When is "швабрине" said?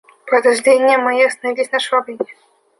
1.79-2.25